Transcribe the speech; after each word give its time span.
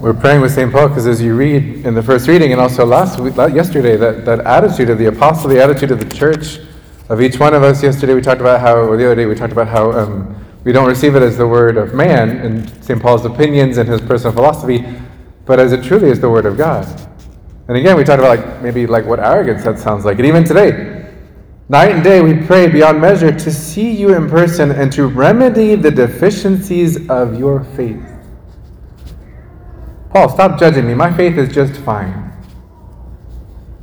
We're 0.00 0.14
praying 0.14 0.40
with 0.40 0.54
St. 0.54 0.72
Paul 0.72 0.88
because 0.88 1.06
as 1.06 1.20
you 1.20 1.36
read 1.36 1.84
in 1.84 1.92
the 1.92 2.02
first 2.02 2.26
reading 2.26 2.52
and 2.52 2.60
also 2.60 2.86
last 2.86 3.20
week, 3.20 3.36
yesterday, 3.36 3.98
that, 3.98 4.24
that 4.24 4.40
attitude 4.40 4.88
of 4.88 4.96
the 4.96 5.04
apostle, 5.04 5.50
the 5.50 5.62
attitude 5.62 5.90
of 5.90 6.00
the 6.00 6.08
church, 6.16 6.58
of 7.10 7.20
each 7.20 7.38
one 7.38 7.52
of 7.52 7.62
us. 7.62 7.82
Yesterday 7.82 8.14
we 8.14 8.22
talked 8.22 8.40
about 8.40 8.62
how, 8.62 8.76
or 8.76 8.96
the 8.96 9.04
other 9.04 9.14
day 9.14 9.26
we 9.26 9.34
talked 9.34 9.52
about 9.52 9.68
how 9.68 9.92
um, 9.92 10.42
we 10.64 10.72
don't 10.72 10.88
receive 10.88 11.16
it 11.16 11.22
as 11.22 11.36
the 11.36 11.46
word 11.46 11.76
of 11.76 11.92
man 11.92 12.30
and 12.38 12.70
St. 12.82 13.02
Paul's 13.02 13.26
opinions 13.26 13.76
and 13.76 13.86
his 13.86 14.00
personal 14.00 14.32
philosophy, 14.32 14.86
but 15.44 15.60
as 15.60 15.72
it 15.72 15.84
truly 15.84 16.08
is 16.08 16.18
the 16.18 16.30
word 16.30 16.46
of 16.46 16.56
God. 16.56 16.86
And 17.68 17.76
again, 17.76 17.94
we 17.94 18.02
talked 18.02 18.20
about 18.20 18.38
like 18.38 18.62
maybe 18.62 18.86
like 18.86 19.04
what 19.04 19.20
arrogance 19.20 19.64
that 19.64 19.78
sounds 19.78 20.06
like. 20.06 20.16
And 20.16 20.24
even 20.24 20.44
today, 20.44 21.12
night 21.68 21.90
and 21.90 22.02
day 22.02 22.22
we 22.22 22.46
pray 22.46 22.68
beyond 22.68 23.02
measure 23.02 23.38
to 23.38 23.52
see 23.52 23.90
you 23.90 24.14
in 24.14 24.30
person 24.30 24.70
and 24.70 24.90
to 24.94 25.08
remedy 25.08 25.74
the 25.74 25.90
deficiencies 25.90 27.06
of 27.10 27.38
your 27.38 27.64
faith. 27.76 28.09
Paul, 30.10 30.28
stop 30.28 30.58
judging 30.58 30.86
me. 30.86 30.94
My 30.94 31.12
faith 31.12 31.38
is 31.38 31.54
just 31.54 31.80
fine. 31.82 32.32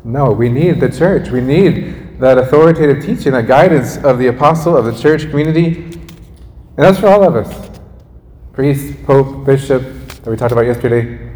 No, 0.03 0.31
we 0.31 0.49
need 0.49 0.79
the 0.79 0.89
church. 0.89 1.29
We 1.29 1.41
need 1.41 2.19
that 2.19 2.37
authoritative 2.37 3.03
teaching, 3.03 3.31
that 3.31 3.47
guidance 3.47 3.97
of 3.97 4.19
the 4.19 4.27
apostle, 4.27 4.75
of 4.75 4.85
the 4.85 4.97
church 4.97 5.29
community. 5.29 5.83
And 5.83 6.85
that's 6.85 6.99
for 6.99 7.07
all 7.07 7.23
of 7.23 7.35
us 7.35 7.69
priest, 8.53 9.03
pope, 9.05 9.45
bishop, 9.45 9.83
that 9.83 10.31
we 10.31 10.35
talked 10.35 10.51
about 10.51 10.65
yesterday, 10.65 11.31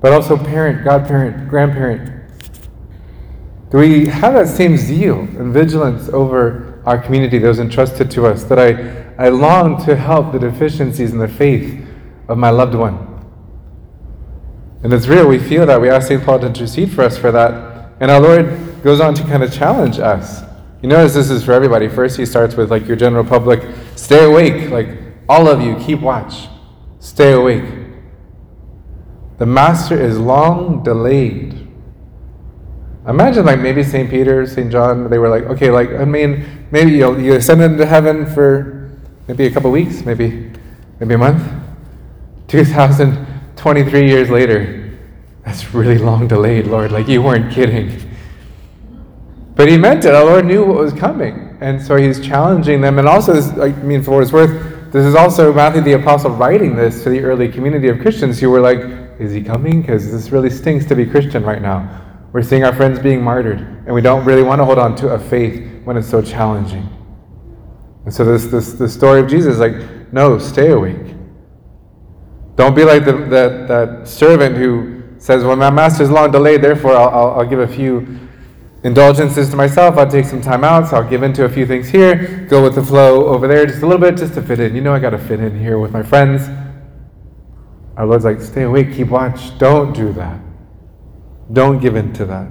but 0.00 0.12
also 0.12 0.36
parent, 0.36 0.84
godparent, 0.84 1.48
grandparent. 1.48 2.18
Do 3.70 3.78
we 3.78 4.06
have 4.06 4.34
that 4.34 4.48
same 4.48 4.76
zeal 4.76 5.20
and 5.20 5.54
vigilance 5.54 6.08
over 6.08 6.82
our 6.84 6.98
community 6.98 7.38
that 7.38 7.46
was 7.46 7.60
entrusted 7.60 8.10
to 8.10 8.26
us, 8.26 8.42
that 8.44 8.58
I, 8.58 9.24
I 9.24 9.28
long 9.28 9.84
to 9.84 9.94
help 9.94 10.32
the 10.32 10.40
deficiencies 10.40 11.12
in 11.12 11.18
the 11.18 11.28
faith 11.28 11.86
of 12.26 12.38
my 12.38 12.50
loved 12.50 12.74
one? 12.74 13.07
And 14.82 14.92
it's 14.92 15.06
real. 15.08 15.26
We 15.26 15.38
feel 15.38 15.66
that. 15.66 15.80
We 15.80 15.90
ask 15.90 16.08
St. 16.08 16.22
Paul 16.22 16.38
to 16.40 16.46
intercede 16.46 16.92
for 16.92 17.02
us 17.02 17.18
for 17.18 17.32
that. 17.32 17.92
And 18.00 18.10
our 18.10 18.20
Lord 18.20 18.82
goes 18.82 19.00
on 19.00 19.14
to 19.14 19.22
kind 19.24 19.42
of 19.42 19.52
challenge 19.52 19.98
us. 19.98 20.42
You 20.82 20.88
notice 20.88 21.14
this 21.14 21.30
is 21.30 21.44
for 21.44 21.52
everybody. 21.52 21.88
First, 21.88 22.16
he 22.16 22.24
starts 22.24 22.54
with 22.54 22.70
like 22.70 22.86
your 22.86 22.96
general 22.96 23.24
public 23.24 23.62
stay 23.96 24.24
awake. 24.24 24.70
Like 24.70 24.88
all 25.28 25.48
of 25.48 25.60
you, 25.60 25.76
keep 25.76 26.00
watch. 26.00 26.48
Stay 27.00 27.32
awake. 27.32 27.64
The 29.38 29.46
Master 29.46 30.00
is 30.00 30.18
long 30.18 30.82
delayed. 30.82 31.68
Imagine 33.08 33.46
like 33.46 33.58
maybe 33.60 33.82
St. 33.82 34.10
Peter, 34.10 34.46
St. 34.46 34.70
John, 34.70 35.08
they 35.08 35.18
were 35.18 35.28
like, 35.28 35.44
okay, 35.44 35.70
like, 35.70 35.90
I 35.92 36.04
mean, 36.04 36.66
maybe 36.70 36.92
you'll, 36.92 37.18
you 37.18 37.34
ascend 37.34 37.62
into 37.62 37.86
heaven 37.86 38.26
for 38.26 38.90
maybe 39.26 39.46
a 39.46 39.50
couple 39.50 39.70
weeks, 39.70 40.04
maybe, 40.04 40.52
maybe 41.00 41.14
a 41.14 41.18
month. 41.18 41.42
2,000 42.48 43.37
23 43.58 44.08
years 44.08 44.30
later, 44.30 44.98
that's 45.44 45.74
really 45.74 45.98
long 45.98 46.28
delayed, 46.28 46.66
Lord. 46.66 46.92
Like 46.92 47.08
you 47.08 47.22
weren't 47.22 47.52
kidding. 47.52 48.08
But 49.54 49.68
he 49.68 49.76
meant 49.76 50.04
it. 50.04 50.14
Our 50.14 50.24
Lord 50.24 50.46
knew 50.46 50.64
what 50.64 50.76
was 50.76 50.92
coming. 50.92 51.56
And 51.60 51.82
so 51.82 51.96
he's 51.96 52.24
challenging 52.24 52.80
them. 52.80 52.98
And 52.98 53.08
also, 53.08 53.32
this, 53.32 53.48
I 53.58 53.72
mean, 53.82 54.02
for 54.02 54.12
what 54.12 54.22
it's 54.22 54.32
worth, 54.32 54.92
this 54.92 55.04
is 55.04 55.16
also 55.16 55.52
Matthew 55.52 55.82
the 55.82 55.94
Apostle 55.94 56.30
writing 56.30 56.76
this 56.76 57.02
to 57.02 57.10
the 57.10 57.20
early 57.20 57.48
community 57.48 57.88
of 57.88 57.98
Christians 57.98 58.38
who 58.38 58.50
were 58.50 58.60
like, 58.60 58.78
is 59.18 59.32
he 59.32 59.42
coming? 59.42 59.80
Because 59.80 60.12
this 60.12 60.30
really 60.30 60.48
stinks 60.48 60.86
to 60.86 60.94
be 60.94 61.04
Christian 61.04 61.42
right 61.42 61.60
now. 61.60 62.04
We're 62.32 62.42
seeing 62.42 62.62
our 62.62 62.74
friends 62.74 63.00
being 63.00 63.20
martyred, 63.20 63.58
and 63.58 63.92
we 63.92 64.00
don't 64.00 64.24
really 64.24 64.42
want 64.42 64.60
to 64.60 64.64
hold 64.64 64.78
on 64.78 64.94
to 64.96 65.08
a 65.08 65.18
faith 65.18 65.82
when 65.84 65.96
it's 65.96 66.08
so 66.08 66.22
challenging. 66.22 66.88
And 68.04 68.14
so 68.14 68.24
this, 68.24 68.46
this 68.46 68.74
the 68.74 68.88
story 68.88 69.20
of 69.20 69.28
Jesus, 69.28 69.58
like, 69.58 70.12
no, 70.12 70.38
stay 70.38 70.70
awake. 70.70 71.14
Don't 72.58 72.74
be 72.74 72.82
like 72.82 73.04
the, 73.04 73.12
that, 73.12 73.68
that 73.68 74.08
servant 74.08 74.56
who 74.56 75.04
says, 75.18 75.44
Well, 75.44 75.54
my 75.54 75.70
master 75.70 76.02
is 76.02 76.10
long 76.10 76.32
delayed, 76.32 76.60
therefore 76.60 76.96
I'll, 76.96 77.08
I'll, 77.08 77.30
I'll 77.38 77.46
give 77.46 77.60
a 77.60 77.68
few 77.68 78.18
indulgences 78.82 79.48
to 79.50 79.56
myself. 79.56 79.96
I'll 79.96 80.10
take 80.10 80.24
some 80.24 80.42
time 80.42 80.64
out, 80.64 80.88
so 80.88 80.96
I'll 80.96 81.08
give 81.08 81.22
into 81.22 81.44
a 81.44 81.48
few 81.48 81.68
things 81.68 81.88
here, 81.88 82.48
go 82.50 82.60
with 82.60 82.74
the 82.74 82.82
flow 82.82 83.26
over 83.28 83.46
there 83.46 83.64
just 83.64 83.82
a 83.82 83.86
little 83.86 84.00
bit 84.00 84.16
just 84.16 84.34
to 84.34 84.42
fit 84.42 84.58
in. 84.58 84.74
You 84.74 84.80
know, 84.80 84.92
I 84.92 84.98
got 84.98 85.10
to 85.10 85.18
fit 85.18 85.38
in 85.38 85.56
here 85.56 85.78
with 85.78 85.92
my 85.92 86.02
friends. 86.02 86.48
Our 87.96 88.06
Lord's 88.06 88.24
like, 88.24 88.40
Stay 88.40 88.64
awake, 88.64 88.92
keep 88.92 89.06
watch. 89.06 89.56
Don't 89.58 89.94
do 89.94 90.12
that. 90.14 90.40
Don't 91.52 91.78
give 91.78 91.94
in 91.94 92.12
to 92.14 92.24
that. 92.24 92.50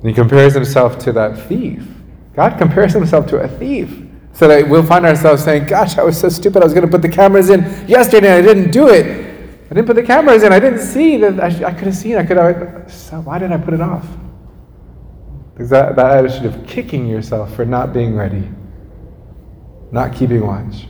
And 0.00 0.10
he 0.10 0.12
compares 0.12 0.52
himself 0.52 0.98
to 0.98 1.12
that 1.12 1.48
thief. 1.48 1.88
God 2.34 2.58
compares 2.58 2.92
himself 2.92 3.26
to 3.28 3.38
a 3.38 3.48
thief. 3.48 4.07
So 4.38 4.46
that 4.46 4.68
we'll 4.68 4.84
find 4.84 5.04
ourselves 5.04 5.42
saying, 5.42 5.64
Gosh, 5.64 5.98
I 5.98 6.04
was 6.04 6.16
so 6.16 6.28
stupid. 6.28 6.62
I 6.62 6.64
was 6.64 6.72
going 6.72 6.86
to 6.86 6.90
put 6.90 7.02
the 7.02 7.08
cameras 7.08 7.50
in 7.50 7.60
yesterday 7.88 8.38
and 8.38 8.48
I 8.48 8.54
didn't 8.54 8.70
do 8.70 8.88
it. 8.88 9.58
I 9.68 9.74
didn't 9.74 9.86
put 9.86 9.96
the 9.96 10.02
cameras 10.04 10.44
in. 10.44 10.52
I 10.52 10.60
didn't 10.60 10.78
see 10.78 11.16
that. 11.16 11.40
I, 11.40 11.46
I 11.66 11.72
could 11.72 11.88
have 11.88 11.96
seen. 11.96 12.14
I 12.14 12.24
could 12.24 12.36
have. 12.36 12.92
So 12.92 13.18
why 13.18 13.40
did 13.40 13.50
I 13.50 13.56
put 13.56 13.74
it 13.74 13.80
off? 13.80 14.06
Because 15.52 15.68
that, 15.70 15.96
that 15.96 16.24
attitude 16.24 16.46
of 16.46 16.64
kicking 16.68 17.08
yourself 17.08 17.52
for 17.56 17.64
not 17.64 17.92
being 17.92 18.14
ready, 18.14 18.48
not 19.90 20.14
keeping 20.14 20.46
watch. 20.46 20.86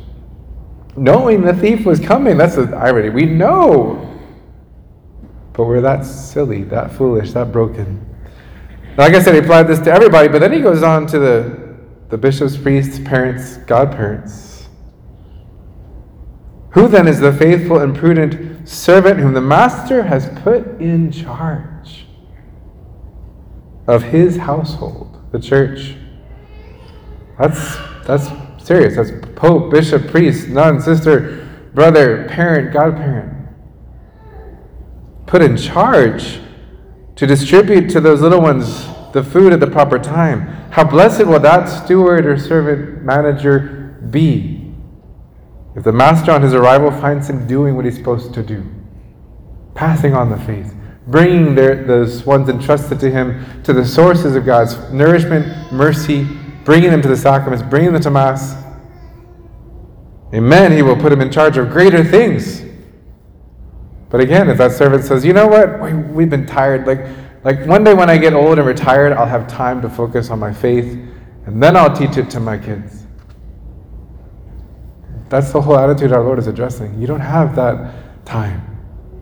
Knowing 0.95 1.41
the 1.41 1.55
thief 1.55 1.87
was 1.87 2.01
coming, 2.01 2.37
that's 2.37 2.57
the 2.57 2.77
irony. 2.77 3.09
We 3.09 3.25
know. 3.25 4.15
But 5.55 5.65
we're 5.65 5.81
that 5.81 6.05
silly, 6.05 6.65
that 6.65 6.93
foolish, 6.93 7.33
that 7.33 7.51
broken. 7.51 8.05
Like 8.99 9.15
I 9.15 9.23
said, 9.23 9.33
he 9.33 9.41
applied 9.41 9.69
this 9.69 9.79
to 9.79 9.91
everybody, 9.91 10.29
but 10.29 10.41
then 10.41 10.53
he 10.53 10.61
goes 10.61 10.83
on 10.83 11.07
to 11.07 11.19
the 11.19 11.68
the 12.11 12.19
bishops, 12.19 12.57
priests, 12.57 12.99
parents, 12.99 13.59
godparents. 13.59 14.69
Who 16.71 16.89
then 16.89 17.09
is 17.09 17.21
the 17.21 17.33
faithful 17.33 17.79
and 17.79 17.97
prudent 17.97 18.69
servant 18.69 19.19
whom 19.19 19.35
the 19.35 19.41
master 19.41 20.03
has 20.03 20.29
put 20.43 20.81
in 20.81 21.11
charge 21.11 22.07
of 23.87 24.03
his 24.03 24.37
household, 24.37 25.19
the 25.33 25.41
church? 25.41 25.97
That's 27.39 27.77
that's 28.07 28.29
serious. 28.65 28.97
That's 28.97 29.11
pope, 29.37 29.71
bishop, 29.71 30.09
priest, 30.09 30.49
nun, 30.49 30.81
sister, 30.81 31.47
brother, 31.75 32.27
parent, 32.29 32.73
godparent. 32.73 33.35
Put 35.27 35.43
in 35.43 35.57
charge 35.57 36.41
to 37.17 37.27
distribute 37.27 37.91
to 37.91 38.01
those 38.01 38.21
little 38.21 38.41
ones 38.41 38.87
the 39.23 39.31
food 39.31 39.53
at 39.53 39.59
the 39.59 39.67
proper 39.67 39.99
time. 39.99 40.43
How 40.71 40.85
blessed 40.85 41.27
will 41.27 41.41
that 41.41 41.67
steward 41.67 42.25
or 42.25 42.39
servant 42.39 43.03
manager 43.03 43.99
be 44.11 44.59
if 45.75 45.85
the 45.85 45.93
master 45.93 46.33
on 46.33 46.43
his 46.43 46.55
arrival 46.55 46.91
finds 46.91 47.29
him 47.29 47.47
doing 47.47 47.77
what 47.77 47.85
he's 47.85 47.97
supposed 47.97 48.35
to 48.35 48.43
do, 48.43 48.65
passing 49.75 50.15
on 50.15 50.31
the 50.31 50.37
faith, 50.39 50.75
bringing 51.07 51.55
their, 51.55 51.85
those 51.85 52.25
ones 52.25 52.49
entrusted 52.49 52.99
to 53.01 53.11
him 53.11 53.63
to 53.63 53.73
the 53.73 53.85
sources 53.85 54.35
of 54.35 54.45
God's 54.45 54.77
nourishment, 54.93 55.73
mercy, 55.73 56.25
bringing 56.65 56.91
them 56.91 57.03
to 57.03 57.09
the 57.09 57.17
sacraments, 57.17 57.65
bringing 57.69 57.93
them 57.93 58.03
to 58.03 58.11
Mass. 58.11 58.57
Amen. 60.35 60.73
He 60.73 60.83
will 60.83 60.97
put 60.97 61.13
him 61.13 61.21
in 61.21 61.31
charge 61.31 61.57
of 61.57 61.71
greater 61.71 62.05
things. 62.05 62.63
But 64.11 64.21
again, 64.21 64.51
if 64.51 64.59
that 64.59 64.73
servant 64.73 65.05
says, 65.05 65.25
you 65.25 65.33
know 65.33 65.47
what, 65.47 65.81
we've 66.11 66.31
been 66.31 66.47
tired, 66.47 66.87
like, 66.87 67.07
like 67.45 67.67
one 67.67 67.85
day 67.85 67.95
when 67.95 68.11
I 68.11 68.19
get 68.19 68.33
old 68.33 68.59
and 68.59 68.67
retired, 68.67 69.13
I'll 69.13 69.27
have 69.27 69.47
time 69.47 69.81
to 69.83 69.89
focus 69.89 70.31
on 70.31 70.39
my 70.39 70.53
faith, 70.53 70.99
and 71.47 71.63
then 71.63 71.77
I'll 71.77 71.95
teach 71.95 72.17
it 72.17 72.29
to 72.31 72.41
my 72.41 72.59
kids. 72.59 73.07
That's 75.29 75.53
the 75.53 75.61
whole 75.61 75.79
attitude 75.79 76.13
our 76.13 76.23
Lord 76.23 76.39
is 76.39 76.47
addressing. 76.47 76.99
You 77.01 77.07
don't 77.07 77.21
have 77.21 77.55
that 77.57 78.25
time. 78.25 78.65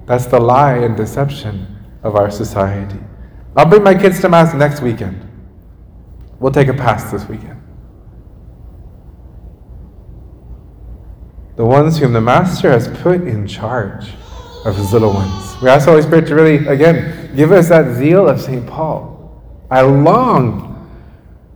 That's 0.06 0.26
the 0.26 0.40
lie 0.40 0.78
and 0.78 0.96
deception 0.96 1.76
of 2.02 2.14
our 2.14 2.30
society. 2.30 2.98
I'll 3.56 3.66
bring 3.66 3.82
my 3.82 3.94
kids 3.94 4.20
to 4.20 4.28
Mass 4.28 4.54
next 4.54 4.80
weekend. 4.80 5.22
We'll 6.38 6.52
take 6.52 6.68
a 6.68 6.74
pass 6.74 7.10
this 7.10 7.26
weekend. 7.28 7.60
The 11.56 11.64
ones 11.64 11.98
whom 11.98 12.12
the 12.12 12.20
Master 12.20 12.70
has 12.70 12.86
put 13.02 13.22
in 13.22 13.46
charge 13.46 14.10
of 14.66 14.76
his 14.76 14.92
little 14.92 15.12
ones. 15.12 15.60
We 15.62 15.68
ask 15.68 15.84
the 15.84 15.92
Holy 15.92 16.02
Spirit 16.02 16.26
to 16.26 16.34
really, 16.34 16.66
again, 16.66 17.34
give 17.36 17.52
us 17.52 17.68
that 17.68 17.94
zeal 17.94 18.28
of 18.28 18.40
St. 18.40 18.66
Paul. 18.66 19.40
I 19.70 19.82
long 19.82 20.66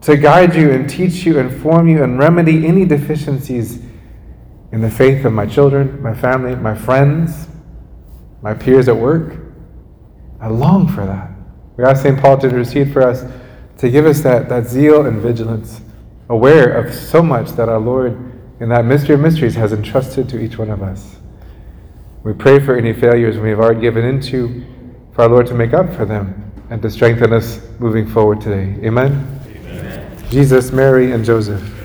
to 0.02 0.16
guide 0.16 0.54
you 0.54 0.70
and 0.70 0.88
teach 0.88 1.24
you, 1.26 1.38
inform 1.38 1.88
you, 1.88 2.04
and 2.04 2.18
remedy 2.18 2.66
any 2.66 2.84
deficiencies 2.84 3.80
in 4.72 4.80
the 4.80 4.90
faith 4.90 5.24
of 5.24 5.32
my 5.32 5.44
children, 5.44 6.00
my 6.00 6.14
family, 6.14 6.54
my 6.54 6.74
friends, 6.74 7.48
my 8.42 8.54
peers 8.54 8.88
at 8.88 8.96
work. 8.96 9.38
I 10.40 10.48
long 10.48 10.86
for 10.88 11.04
that. 11.04 11.30
We 11.76 11.84
ask 11.84 12.02
St. 12.02 12.18
Paul 12.18 12.38
to 12.38 12.48
intercede 12.48 12.92
for 12.92 13.02
us, 13.02 13.24
to 13.78 13.90
give 13.90 14.06
us 14.06 14.20
that, 14.20 14.48
that 14.48 14.66
zeal 14.66 15.06
and 15.06 15.20
vigilance, 15.20 15.80
aware 16.28 16.72
of 16.72 16.94
so 16.94 17.22
much 17.22 17.50
that 17.52 17.68
our 17.68 17.80
Lord, 17.80 18.12
in 18.60 18.68
that 18.68 18.84
mystery 18.84 19.16
of 19.16 19.20
mysteries, 19.20 19.56
has 19.56 19.72
entrusted 19.72 20.28
to 20.28 20.40
each 20.40 20.58
one 20.58 20.70
of 20.70 20.82
us. 20.82 21.19
We 22.22 22.34
pray 22.34 22.58
for 22.60 22.76
any 22.76 22.92
failures 22.92 23.38
we 23.38 23.48
have 23.48 23.60
already 23.60 23.80
given 23.80 24.04
into, 24.04 24.66
for 25.14 25.22
our 25.22 25.28
Lord 25.30 25.46
to 25.46 25.54
make 25.54 25.72
up 25.72 25.94
for 25.94 26.04
them 26.04 26.52
and 26.68 26.82
to 26.82 26.90
strengthen 26.90 27.32
us 27.32 27.66
moving 27.78 28.06
forward 28.06 28.42
today. 28.42 28.76
Amen? 28.86 29.40
Amen. 29.46 30.30
Jesus, 30.30 30.70
Mary, 30.70 31.12
and 31.12 31.24
Joseph. 31.24 31.79